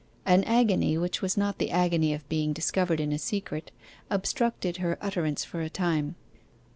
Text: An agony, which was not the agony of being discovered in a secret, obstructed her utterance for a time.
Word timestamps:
An 0.25 0.43
agony, 0.45 0.97
which 0.97 1.21
was 1.21 1.37
not 1.37 1.59
the 1.59 1.69
agony 1.69 2.11
of 2.11 2.27
being 2.27 2.53
discovered 2.53 2.99
in 2.99 3.11
a 3.13 3.19
secret, 3.19 3.69
obstructed 4.09 4.77
her 4.77 4.97
utterance 4.99 5.45
for 5.45 5.61
a 5.61 5.69
time. 5.69 6.15